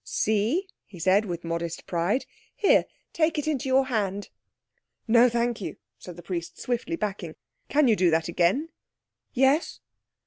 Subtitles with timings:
[0.03, 2.25] "See?" he said, with modest pride.
[2.55, 4.29] "Here, take it into your hand."
[5.07, 7.35] "No, thank you," said the priest, swiftly backing.
[7.69, 8.69] "Can you do that again?"
[9.31, 9.79] "Yes."